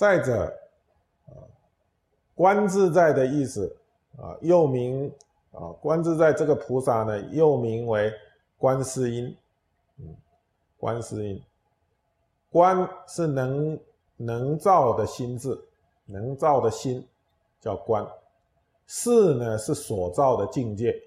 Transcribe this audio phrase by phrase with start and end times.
[0.00, 0.46] 再者，
[1.26, 1.36] 啊，
[2.34, 3.76] 观自在的意思
[4.16, 5.12] 啊，又名
[5.52, 8.10] 啊，观自在这个菩萨呢，又名为
[8.56, 9.36] 观世音，
[9.98, 10.16] 嗯，
[10.78, 11.44] 观世音，
[12.50, 13.78] 观是能
[14.16, 15.62] 能造的心智，
[16.06, 17.06] 能造的心
[17.60, 18.02] 叫观，
[18.86, 20.98] 世呢是所造的境界，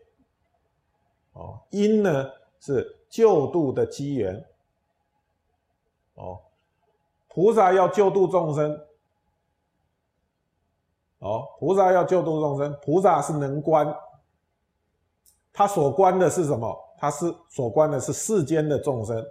[1.31, 4.45] 哦，因呢是救度的机缘，
[6.13, 6.39] 哦。
[7.33, 8.79] 菩萨要救度众生，
[11.17, 13.91] 哦，菩萨要救度众生，菩萨是能观，
[15.51, 16.79] 他所观的是什么？
[16.99, 19.25] 他是所观的是世间的众生，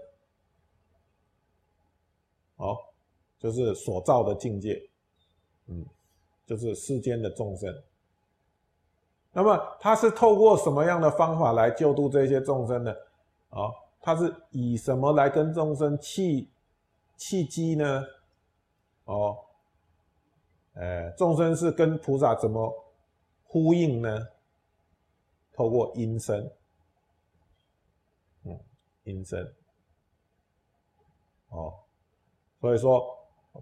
[2.57, 2.77] 哦，
[3.39, 4.83] 就是所造的境界，
[5.69, 5.87] 嗯，
[6.45, 7.73] 就是世间的众生。
[9.31, 12.93] 那么他是透过什么样的方法来救度这些众生呢？
[13.51, 16.51] 啊，他是以什么来跟众生契？
[17.25, 18.05] 契机呢？
[19.05, 19.39] 哦，
[20.75, 22.69] 呃，众生是跟菩萨怎么
[23.45, 24.27] 呼应呢？
[25.53, 26.51] 透过音声，
[28.43, 28.59] 嗯，
[29.05, 29.41] 音声，
[31.51, 31.73] 哦，
[32.61, 33.17] 所以说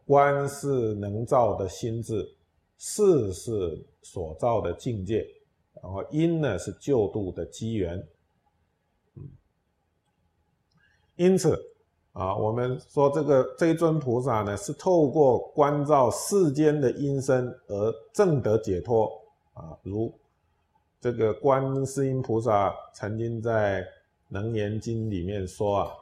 [0.06, 2.34] 观是能造的心智，
[2.78, 5.22] 事是所造的境界，
[5.82, 8.08] 然后因呢是救度的机缘，
[9.16, 9.28] 嗯，
[11.16, 11.66] 因此。
[12.12, 19.10] 啊，我们说这个这一尊菩萨呢，是透过观照世间的音声而证得解脱
[19.54, 19.78] 啊。
[19.82, 20.12] 如
[21.00, 23.82] 这个观世音菩萨曾经在
[24.30, 25.92] 《楞严经》里面说啊，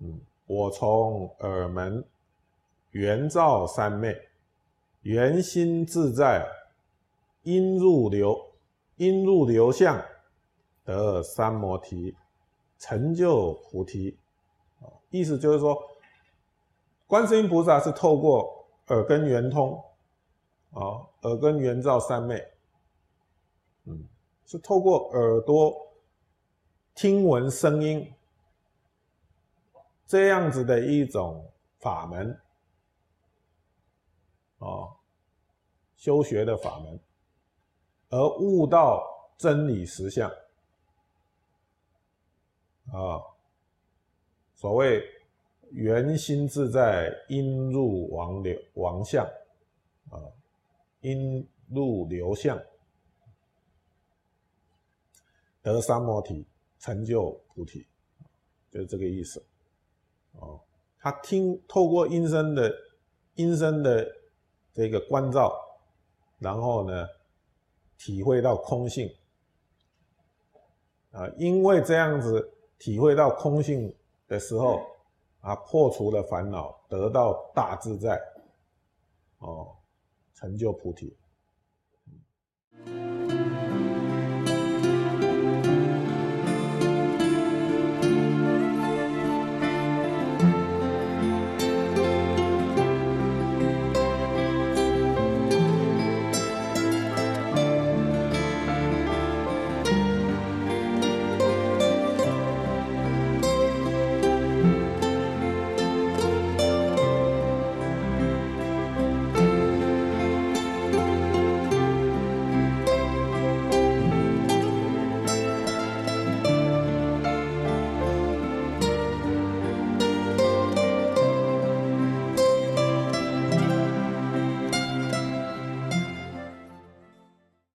[0.00, 2.02] 嗯，我从耳门
[2.92, 4.16] 圆照三昧，
[5.02, 6.48] 圆心自在，
[7.42, 8.40] 音入流，
[8.96, 10.02] 音入流相，
[10.82, 12.16] 得三摩提，
[12.78, 14.16] 成就菩提。
[15.10, 15.82] 意思就是说，
[17.06, 19.82] 观世音菩萨是透过耳根圆通，
[20.72, 22.46] 啊，耳根圆照三昧，
[23.84, 24.06] 嗯，
[24.44, 25.74] 是透过耳朵
[26.94, 28.12] 听闻声音
[30.06, 32.38] 这样子的一种法门，
[34.58, 34.92] 啊，
[35.96, 37.00] 修学的法门，
[38.10, 39.02] 而悟到
[39.38, 40.30] 真理实相，
[42.92, 43.24] 啊。
[44.58, 45.00] 所谓
[45.70, 49.24] 圆心自在，因入王流王相，
[50.10, 50.18] 啊，
[51.00, 52.60] 因入流相，
[55.62, 56.44] 得三摩提，
[56.80, 57.86] 成就菩提，
[58.68, 59.40] 就是这个意思。
[60.32, 60.60] 哦，
[60.98, 62.74] 他听透过音声的
[63.36, 64.04] 音声的
[64.74, 65.56] 这个关照，
[66.40, 67.06] 然后呢，
[67.96, 69.08] 体会到空性，
[71.12, 73.94] 啊，因为这样子体会到空性。
[74.28, 74.86] 的时候，
[75.40, 78.20] 啊，破除了烦恼，得到大自在，
[79.38, 79.74] 哦，
[80.34, 81.16] 成就菩提。